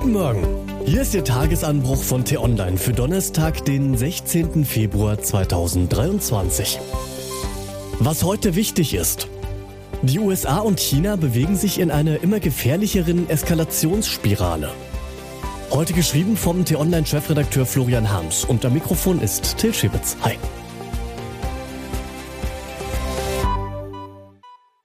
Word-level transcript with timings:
Guten 0.00 0.10
Morgen. 0.10 0.44
Hier 0.84 1.02
ist 1.02 1.14
Ihr 1.14 1.22
Tagesanbruch 1.22 2.02
von 2.02 2.24
T-Online 2.24 2.78
für 2.78 2.92
Donnerstag, 2.92 3.64
den 3.64 3.96
16. 3.96 4.64
Februar 4.64 5.22
2023. 5.22 6.80
Was 8.00 8.24
heute 8.24 8.56
wichtig 8.56 8.94
ist. 8.94 9.28
Die 10.02 10.18
USA 10.18 10.58
und 10.58 10.80
China 10.80 11.14
bewegen 11.14 11.54
sich 11.54 11.78
in 11.78 11.92
einer 11.92 12.20
immer 12.24 12.40
gefährlicheren 12.40 13.30
Eskalationsspirale. 13.30 14.72
Heute 15.70 15.92
geschrieben 15.92 16.36
vom 16.36 16.64
T-Online-Chefredakteur 16.64 17.64
Florian 17.64 18.10
Harms 18.10 18.48
am 18.64 18.72
Mikrofon 18.72 19.20
ist 19.20 19.58
Till 19.58 19.72
Schibitz. 19.72 20.16
Hi. 20.22 20.34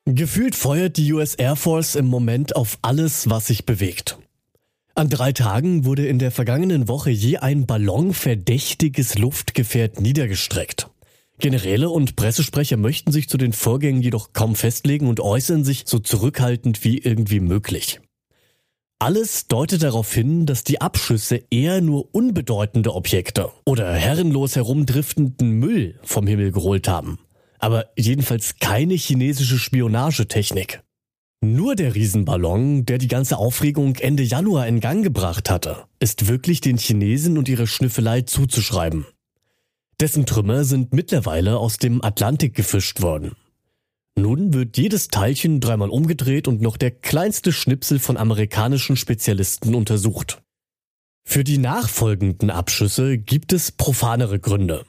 Gefühlt 0.05 0.53
feuert 0.53 0.97
die 0.97 1.11
US 1.13 1.33
Air 1.33 1.55
Force 1.55 1.95
im 1.95 2.05
Moment 2.05 2.55
auf 2.55 2.77
alles, 2.83 3.27
was 3.27 3.47
sich 3.47 3.65
bewegt. 3.65 4.19
An 4.99 5.09
drei 5.09 5.31
Tagen 5.31 5.85
wurde 5.85 6.05
in 6.05 6.19
der 6.19 6.29
vergangenen 6.29 6.89
Woche 6.89 7.09
je 7.09 7.37
ein 7.37 7.65
Ballon 7.65 8.13
verdächtiges 8.13 9.17
Luftgefährt 9.17 10.01
niedergestreckt. 10.01 10.89
Generäle 11.39 11.89
und 11.89 12.17
Pressesprecher 12.17 12.75
möchten 12.75 13.13
sich 13.13 13.29
zu 13.29 13.37
den 13.37 13.53
Vorgängen 13.53 14.01
jedoch 14.01 14.33
kaum 14.33 14.55
festlegen 14.55 15.07
und 15.07 15.21
äußern 15.21 15.63
sich 15.63 15.83
so 15.85 15.99
zurückhaltend 15.99 16.83
wie 16.83 16.97
irgendwie 16.97 17.39
möglich. 17.39 18.01
Alles 18.99 19.47
deutet 19.47 19.83
darauf 19.83 20.13
hin, 20.13 20.45
dass 20.45 20.65
die 20.65 20.81
Abschüsse 20.81 21.43
eher 21.49 21.79
nur 21.79 22.13
unbedeutende 22.13 22.93
Objekte 22.93 23.51
oder 23.65 23.93
herrenlos 23.93 24.57
herumdriftenden 24.57 25.51
Müll 25.51 25.97
vom 26.03 26.27
Himmel 26.27 26.51
geholt 26.51 26.89
haben 26.89 27.19
aber 27.59 27.89
jedenfalls 27.97 28.55
keine 28.59 28.95
chinesische 28.95 29.59
Spionagetechnik. 29.59 30.81
Nur 31.41 31.75
der 31.75 31.95
Riesenballon, 31.95 32.85
der 32.85 32.97
die 32.97 33.07
ganze 33.07 33.37
Aufregung 33.37 33.95
Ende 33.95 34.23
Januar 34.23 34.67
in 34.67 34.81
Gang 34.81 35.03
gebracht 35.03 35.49
hatte, 35.49 35.85
ist 35.99 36.27
wirklich 36.27 36.59
den 36.59 36.77
Chinesen 36.77 37.37
und 37.37 37.47
ihrer 37.47 37.65
Schnüffelei 37.65 38.21
zuzuschreiben. 38.21 39.05
Dessen 40.01 40.25
Trümmer 40.25 40.65
sind 40.65 40.93
mittlerweile 40.93 41.57
aus 41.57 41.77
dem 41.77 42.03
Atlantik 42.03 42.55
gefischt 42.55 43.01
worden. 43.01 43.33
Nun 44.17 44.53
wird 44.53 44.77
jedes 44.77 45.07
Teilchen 45.07 45.61
dreimal 45.61 45.89
umgedreht 45.89 46.49
und 46.49 46.61
noch 46.61 46.75
der 46.75 46.91
kleinste 46.91 47.53
Schnipsel 47.53 47.99
von 47.99 48.17
amerikanischen 48.17 48.97
Spezialisten 48.97 49.75
untersucht. 49.75 50.41
Für 51.23 51.45
die 51.45 51.57
nachfolgenden 51.57 52.49
Abschüsse 52.49 53.17
gibt 53.17 53.53
es 53.53 53.71
profanere 53.71 54.39
Gründe. 54.39 54.85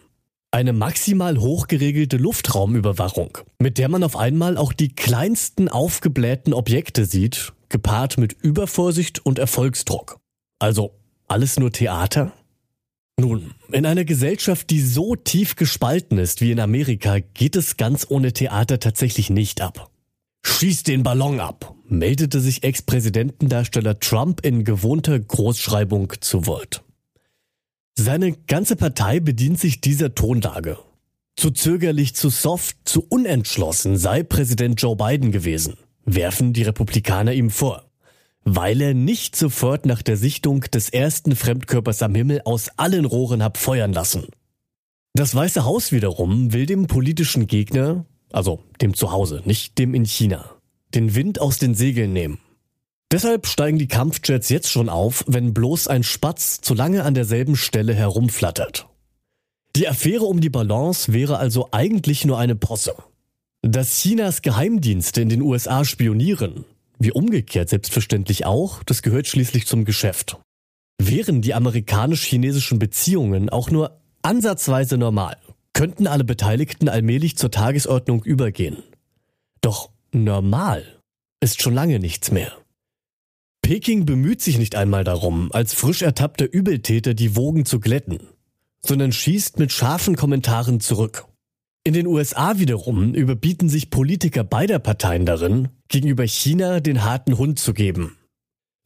Eine 0.52 0.72
maximal 0.72 1.38
hochgeregelte 1.38 2.16
Luftraumüberwachung, 2.16 3.38
mit 3.60 3.78
der 3.78 3.88
man 3.88 4.02
auf 4.02 4.16
einmal 4.16 4.56
auch 4.56 4.72
die 4.72 4.88
kleinsten 4.88 5.68
aufgeblähten 5.68 6.52
Objekte 6.52 7.04
sieht, 7.04 7.52
gepaart 7.68 8.18
mit 8.18 8.32
Übervorsicht 8.32 9.24
und 9.24 9.38
Erfolgsdruck. 9.38 10.18
Also 10.58 10.98
alles 11.28 11.58
nur 11.60 11.70
Theater? 11.70 12.32
Nun, 13.16 13.54
in 13.70 13.86
einer 13.86 14.04
Gesellschaft, 14.04 14.70
die 14.70 14.80
so 14.80 15.14
tief 15.14 15.54
gespalten 15.54 16.18
ist 16.18 16.40
wie 16.40 16.50
in 16.50 16.58
Amerika, 16.58 17.20
geht 17.20 17.54
es 17.54 17.76
ganz 17.76 18.06
ohne 18.08 18.32
Theater 18.32 18.80
tatsächlich 18.80 19.30
nicht 19.30 19.60
ab. 19.60 19.90
Schieß 20.42 20.82
den 20.82 21.04
Ballon 21.04 21.38
ab, 21.38 21.74
meldete 21.86 22.40
sich 22.40 22.64
Ex-Präsidentendarsteller 22.64 24.00
Trump 24.00 24.44
in 24.44 24.64
gewohnter 24.64 25.18
Großschreibung 25.20 26.14
zu 26.20 26.46
Wort. 26.46 26.82
Seine 27.96 28.32
ganze 28.32 28.76
Partei 28.76 29.20
bedient 29.20 29.60
sich 29.60 29.80
dieser 29.80 30.14
Tonlage. 30.14 30.78
Zu 31.36 31.50
zögerlich, 31.50 32.14
zu 32.14 32.28
soft, 32.28 32.76
zu 32.84 33.06
unentschlossen 33.08 33.96
sei 33.96 34.22
Präsident 34.22 34.80
Joe 34.80 34.96
Biden 34.96 35.32
gewesen, 35.32 35.76
werfen 36.04 36.52
die 36.52 36.62
Republikaner 36.62 37.32
ihm 37.32 37.50
vor, 37.50 37.90
weil 38.44 38.80
er 38.80 38.94
nicht 38.94 39.36
sofort 39.36 39.86
nach 39.86 40.02
der 40.02 40.16
Sichtung 40.16 40.62
des 40.62 40.88
ersten 40.90 41.36
Fremdkörpers 41.36 42.02
am 42.02 42.14
Himmel 42.14 42.42
aus 42.44 42.68
allen 42.76 43.04
Rohren 43.04 43.42
hab 43.42 43.56
feuern 43.56 43.92
lassen. 43.92 44.26
Das 45.14 45.34
Weiße 45.34 45.64
Haus 45.64 45.92
wiederum 45.92 46.52
will 46.52 46.66
dem 46.66 46.86
politischen 46.86 47.46
Gegner, 47.46 48.04
also 48.32 48.62
dem 48.80 48.94
Zuhause, 48.94 49.42
nicht 49.44 49.78
dem 49.78 49.94
in 49.94 50.04
China, 50.04 50.56
den 50.94 51.14
Wind 51.14 51.40
aus 51.40 51.58
den 51.58 51.74
Segeln 51.74 52.12
nehmen. 52.12 52.38
Deshalb 53.12 53.46
steigen 53.46 53.78
die 53.78 53.88
Kampfjets 53.88 54.48
jetzt 54.50 54.70
schon 54.70 54.88
auf, 54.88 55.24
wenn 55.26 55.52
bloß 55.52 55.88
ein 55.88 56.04
Spatz 56.04 56.60
zu 56.60 56.74
lange 56.74 57.02
an 57.02 57.14
derselben 57.14 57.56
Stelle 57.56 57.92
herumflattert. 57.92 58.86
Die 59.76 59.88
Affäre 59.88 60.24
um 60.24 60.40
die 60.40 60.50
Balance 60.50 61.12
wäre 61.12 61.38
also 61.38 61.68
eigentlich 61.72 62.24
nur 62.24 62.38
eine 62.38 62.54
Posse. 62.54 62.94
Dass 63.62 63.98
Chinas 64.00 64.42
Geheimdienste 64.42 65.20
in 65.20 65.28
den 65.28 65.42
USA 65.42 65.84
spionieren, 65.84 66.64
wie 66.98 67.12
umgekehrt 67.12 67.68
selbstverständlich 67.68 68.46
auch, 68.46 68.82
das 68.84 69.02
gehört 69.02 69.26
schließlich 69.26 69.66
zum 69.66 69.84
Geschäft. 69.84 70.38
Wären 71.00 71.42
die 71.42 71.54
amerikanisch-chinesischen 71.54 72.78
Beziehungen 72.78 73.48
auch 73.48 73.70
nur 73.70 74.00
ansatzweise 74.22 74.98
normal, 74.98 75.36
könnten 75.72 76.06
alle 76.06 76.24
Beteiligten 76.24 76.88
allmählich 76.88 77.36
zur 77.36 77.50
Tagesordnung 77.50 78.22
übergehen. 78.22 78.82
Doch 79.62 79.90
normal 80.12 80.84
ist 81.40 81.62
schon 81.62 81.74
lange 81.74 81.98
nichts 81.98 82.30
mehr. 82.30 82.52
Peking 83.70 84.04
bemüht 84.04 84.40
sich 84.40 84.58
nicht 84.58 84.74
einmal 84.74 85.04
darum, 85.04 85.52
als 85.52 85.74
frisch 85.74 86.02
ertappter 86.02 86.52
Übeltäter 86.52 87.14
die 87.14 87.36
Wogen 87.36 87.64
zu 87.64 87.78
glätten, 87.78 88.18
sondern 88.84 89.12
schießt 89.12 89.60
mit 89.60 89.70
scharfen 89.70 90.16
Kommentaren 90.16 90.80
zurück. 90.80 91.26
In 91.84 91.92
den 91.92 92.08
USA 92.08 92.58
wiederum 92.58 93.14
überbieten 93.14 93.68
sich 93.68 93.90
Politiker 93.90 94.42
beider 94.42 94.80
Parteien 94.80 95.24
darin, 95.24 95.68
gegenüber 95.86 96.26
China 96.26 96.80
den 96.80 97.04
harten 97.04 97.38
Hund 97.38 97.60
zu 97.60 97.72
geben. 97.72 98.16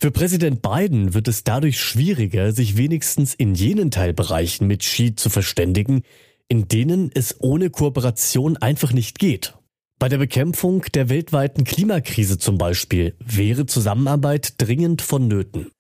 Für 0.03 0.11
Präsident 0.11 0.61
Biden 0.61 1.15
wird 1.15 1.29
es 1.29 1.45
dadurch 1.45 1.81
schwieriger, 1.81 2.53
sich 2.53 2.77
wenigstens 2.77 3.33
in 3.33 3.55
jenen 3.55 3.91
Teilbereichen 3.91 4.67
mit 4.67 4.81
Xi 4.81 5.15
zu 5.15 5.31
verständigen, 5.31 6.03
in 6.49 6.69
denen 6.69 7.11
es 7.15 7.41
ohne 7.41 7.71
Kooperation 7.71 8.59
einfach 8.59 8.93
nicht 8.93 9.19
geht. 9.19 9.55
Bei 9.99 10.09
der 10.09 10.19
Bekämpfung 10.19 10.83
der 10.95 11.09
weltweiten 11.09 11.65
Klimakrise 11.65 12.39
zum 12.39 12.59
Beispiel 12.59 13.15
wäre 13.21 13.67
Zusammenarbeit 13.67 14.55
dringend 14.59 15.03
vonnöten. 15.03 15.71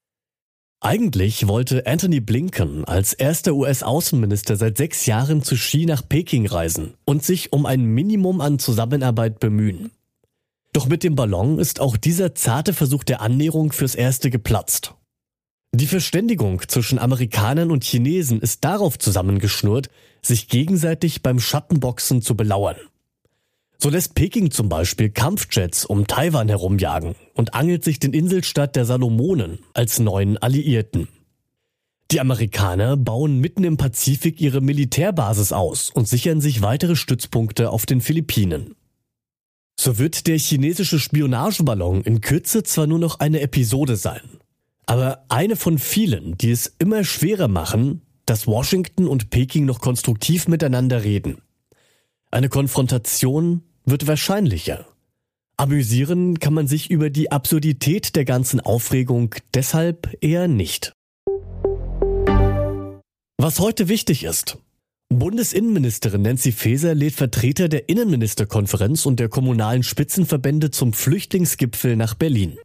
Eigentlich 0.80 1.48
wollte 1.48 1.86
Anthony 1.86 2.20
Blinken 2.20 2.84
als 2.84 3.14
erster 3.14 3.54
US-Außenminister 3.54 4.56
seit 4.56 4.76
sechs 4.76 5.06
Jahren 5.06 5.42
zu 5.42 5.54
Xi 5.54 5.86
nach 5.86 6.06
Peking 6.06 6.46
reisen 6.46 6.94
und 7.06 7.24
sich 7.24 7.52
um 7.52 7.64
ein 7.64 7.84
Minimum 7.84 8.42
an 8.42 8.58
Zusammenarbeit 8.58 9.40
bemühen. 9.40 9.92
Doch 10.74 10.86
mit 10.86 11.02
dem 11.02 11.14
Ballon 11.14 11.58
ist 11.58 11.80
auch 11.80 11.96
dieser 11.96 12.34
zarte 12.34 12.74
Versuch 12.74 13.04
der 13.04 13.20
Annäherung 13.20 13.72
fürs 13.72 13.94
Erste 13.94 14.28
geplatzt. 14.28 14.94
Die 15.72 15.86
Verständigung 15.86 16.60
zwischen 16.68 16.98
Amerikanern 16.98 17.70
und 17.70 17.82
Chinesen 17.82 18.40
ist 18.40 18.64
darauf 18.64 18.98
zusammengeschnurrt, 18.98 19.88
sich 20.20 20.48
gegenseitig 20.48 21.22
beim 21.22 21.40
Schattenboxen 21.40 22.22
zu 22.22 22.36
belauern. 22.36 22.76
So 23.84 23.90
lässt 23.90 24.14
Peking 24.14 24.50
zum 24.50 24.70
Beispiel 24.70 25.10
Kampfjets 25.10 25.84
um 25.84 26.06
Taiwan 26.06 26.48
herumjagen 26.48 27.16
und 27.34 27.52
angelt 27.52 27.84
sich 27.84 27.98
den 27.98 28.14
Inselstaat 28.14 28.76
der 28.76 28.86
Salomonen 28.86 29.58
als 29.74 29.98
neuen 29.98 30.38
Alliierten. 30.38 31.06
Die 32.10 32.18
Amerikaner 32.18 32.96
bauen 32.96 33.40
mitten 33.40 33.62
im 33.62 33.76
Pazifik 33.76 34.40
ihre 34.40 34.62
Militärbasis 34.62 35.52
aus 35.52 35.90
und 35.90 36.08
sichern 36.08 36.40
sich 36.40 36.62
weitere 36.62 36.96
Stützpunkte 36.96 37.68
auf 37.68 37.84
den 37.84 38.00
Philippinen. 38.00 38.74
So 39.78 39.98
wird 39.98 40.28
der 40.28 40.38
chinesische 40.38 40.98
Spionageballon 40.98 42.00
in 42.04 42.22
Kürze 42.22 42.62
zwar 42.62 42.86
nur 42.86 42.98
noch 42.98 43.20
eine 43.20 43.42
Episode 43.42 43.96
sein, 43.96 44.22
aber 44.86 45.26
eine 45.28 45.56
von 45.56 45.76
vielen, 45.76 46.38
die 46.38 46.52
es 46.52 46.74
immer 46.78 47.04
schwerer 47.04 47.48
machen, 47.48 48.00
dass 48.24 48.46
Washington 48.46 49.08
und 49.08 49.28
Peking 49.28 49.66
noch 49.66 49.82
konstruktiv 49.82 50.48
miteinander 50.48 51.04
reden. 51.04 51.42
Eine 52.30 52.48
Konfrontation 52.48 53.62
wird 53.84 54.06
wahrscheinlicher. 54.06 54.86
Amüsieren 55.56 56.40
kann 56.40 56.54
man 56.54 56.66
sich 56.66 56.90
über 56.90 57.10
die 57.10 57.30
Absurdität 57.30 58.16
der 58.16 58.24
ganzen 58.24 58.60
Aufregung 58.60 59.34
deshalb 59.54 60.16
eher 60.20 60.48
nicht. 60.48 60.92
Was 63.38 63.60
heute 63.60 63.88
wichtig 63.88 64.24
ist. 64.24 64.58
Bundesinnenministerin 65.10 66.22
Nancy 66.22 66.50
Faeser 66.50 66.94
lädt 66.94 67.14
Vertreter 67.14 67.68
der 67.68 67.88
Innenministerkonferenz 67.88 69.06
und 69.06 69.20
der 69.20 69.28
kommunalen 69.28 69.82
Spitzenverbände 69.82 70.70
zum 70.70 70.92
Flüchtlingsgipfel 70.92 71.94
nach 71.94 72.14
Berlin. 72.14 72.58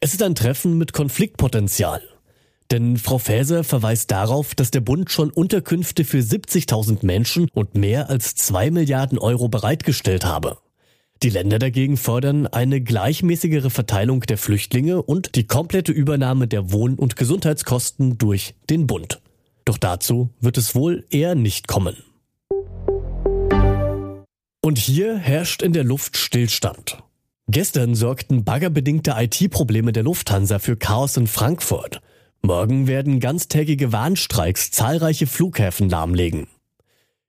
Es 0.00 0.12
ist 0.12 0.22
ein 0.22 0.34
Treffen 0.34 0.76
mit 0.76 0.92
Konfliktpotenzial. 0.92 2.02
Denn 2.70 2.96
Frau 2.98 3.18
Faeser 3.18 3.64
verweist 3.64 4.10
darauf, 4.10 4.54
dass 4.54 4.70
der 4.70 4.80
Bund 4.80 5.10
schon 5.10 5.30
Unterkünfte 5.30 6.04
für 6.04 6.18
70.000 6.18 7.04
Menschen 7.04 7.48
und 7.52 7.74
mehr 7.74 8.10
als 8.10 8.36
zwei 8.36 8.70
Milliarden 8.70 9.18
Euro 9.18 9.48
bereitgestellt 9.48 10.24
habe. 10.24 10.58
Die 11.22 11.30
Länder 11.30 11.58
dagegen 11.58 11.96
fordern 11.96 12.46
eine 12.46 12.80
gleichmäßigere 12.80 13.68
Verteilung 13.68 14.20
der 14.22 14.38
Flüchtlinge 14.38 15.02
und 15.02 15.34
die 15.34 15.46
komplette 15.46 15.92
Übernahme 15.92 16.48
der 16.48 16.72
Wohn- 16.72 16.94
und 16.94 17.16
Gesundheitskosten 17.16 18.16
durch 18.16 18.54
den 18.70 18.86
Bund. 18.86 19.20
Doch 19.66 19.76
dazu 19.76 20.30
wird 20.40 20.56
es 20.56 20.74
wohl 20.74 21.04
eher 21.10 21.34
nicht 21.34 21.68
kommen. 21.68 21.96
Und 24.62 24.78
hier 24.78 25.18
herrscht 25.18 25.62
in 25.62 25.72
der 25.72 25.84
Luft 25.84 26.16
Stillstand. 26.16 27.02
Gestern 27.48 27.94
sorgten 27.94 28.44
baggerbedingte 28.44 29.14
IT-Probleme 29.18 29.92
der 29.92 30.04
Lufthansa 30.04 30.58
für 30.58 30.76
Chaos 30.76 31.16
in 31.16 31.26
Frankfurt. 31.26 32.00
Morgen 32.42 32.86
werden 32.86 33.20
ganztägige 33.20 33.92
Warnstreiks 33.92 34.70
zahlreiche 34.70 35.26
Flughäfen 35.26 35.90
lahmlegen. 35.90 36.46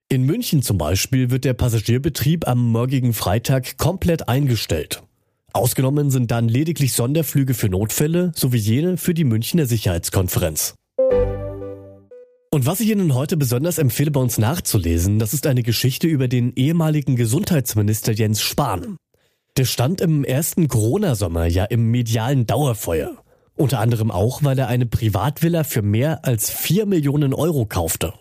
In 0.08 0.24
München 0.24 0.62
zum 0.62 0.78
Beispiel 0.78 1.32
wird 1.32 1.44
der 1.44 1.54
Passagierbetrieb 1.54 2.48
am 2.48 2.72
morgigen 2.72 3.14
Freitag 3.14 3.78
komplett 3.78 4.30
eingestellt. 4.30 5.04
Ausgenommen 5.54 6.12
sind 6.12 6.32
dann 6.32 6.48
lediglich 6.48 6.94
Sonderflüge 6.94 7.54
für 7.54 7.68
Notfälle 7.68 8.32
sowie 8.36 8.58
jene 8.58 8.98
für 8.98 9.14
die 9.14 9.26
Münchner 9.26 9.66
Sicherheitskonferenz. 9.66 10.76
Und 12.54 12.66
was 12.66 12.80
ich 12.80 12.90
Ihnen 12.90 13.14
heute 13.14 13.38
besonders 13.38 13.78
empfehle, 13.78 14.12
bei 14.12 14.20
uns 14.20 14.38
nachzulesen, 14.38 15.20
das 15.20 15.34
ist 15.34 15.46
eine 15.46 15.64
Geschichte 15.64 16.08
über 16.08 16.30
den 16.30 16.54
ehemaligen 16.56 17.16
Gesundheitsminister 17.16 18.14
Jens 18.14 18.42
Spahn. 18.42 18.98
Der 19.58 19.66
stand 19.66 20.00
im 20.00 20.24
ersten 20.24 20.70
Corona-Sommer 20.70 21.48
ja 21.48 21.66
im 21.66 21.92
medialen 21.92 22.48
Dauerfeuer. 22.48 23.22
Unter 23.56 23.80
anderem 23.80 24.12
auch, 24.12 24.44
weil 24.44 24.58
er 24.58 24.68
eine 24.68 24.86
Privatvilla 24.86 25.64
für 25.64 25.82
mehr 25.82 26.26
als 26.26 26.50
vier 26.50 26.86
Millionen 26.86 27.34
Euro 27.34 27.66
kaufte. 27.66 28.14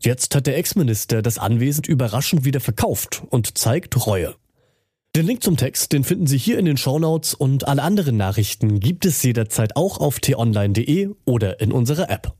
Jetzt 0.00 0.34
hat 0.34 0.46
der 0.46 0.56
Ex-Minister 0.56 1.22
das 1.22 1.38
Anwesen 1.38 1.84
überraschend 1.84 2.44
wieder 2.44 2.60
verkauft 2.60 3.22
und 3.30 3.56
zeigt 3.56 4.06
Reue. 4.06 4.34
Den 5.14 5.26
Link 5.26 5.42
zum 5.42 5.56
Text, 5.56 5.92
den 5.92 6.04
finden 6.04 6.26
Sie 6.26 6.38
hier 6.38 6.58
in 6.58 6.64
den 6.64 6.76
Shownotes 6.76 7.34
und 7.34 7.68
alle 7.68 7.82
anderen 7.82 8.16
Nachrichten 8.16 8.80
gibt 8.80 9.04
es 9.04 9.22
jederzeit 9.22 9.76
auch 9.76 9.98
auf 9.98 10.20
t-online.de 10.20 11.10
oder 11.24 11.60
in 11.60 11.70
unserer 11.70 12.10
App. 12.10 12.32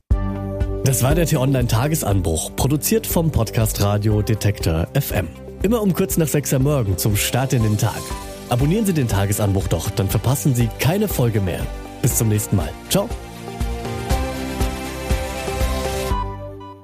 Das 0.85 1.03
war 1.05 1.15
der 1.15 1.27
T-Online 1.27 1.69
Tagesanbruch, 1.69 2.57
produziert 2.57 3.07
vom 3.07 3.31
Podcast 3.31 3.81
Radio 3.83 4.23
Detektor 4.23 4.89
FM. 4.99 5.29
Immer 5.63 5.81
um 5.81 5.95
kurz 5.95 6.17
nach 6.17 6.27
6 6.27 6.55
Uhr 6.55 6.59
morgen 6.59 6.99
zum 6.99 7.15
Start 7.15 7.53
in 7.53 7.63
den 7.63 7.79
Tag. 7.79 8.01
Abonnieren 8.49 8.85
Sie 8.85 8.93
den 8.93 9.07
Tagesanbruch 9.07 9.69
doch, 9.69 9.91
dann 9.91 10.09
verpassen 10.09 10.57
Sie 10.57 10.69
keine 10.81 11.07
Folge 11.07 11.41
mehr. 11.41 11.65
Bis 12.03 12.19
zum 12.19 12.29
nächsten 12.29 12.57
Mal. 12.57 12.69
Ciao. 12.91 13.09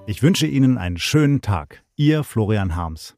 Ich 0.06 0.23
wünsche 0.23 0.47
Ihnen 0.47 0.79
einen 0.79 0.97
schönen 0.97 1.43
Tag. 1.43 1.82
Ihr 1.97 2.25
Florian 2.25 2.76
Harms. 2.76 3.18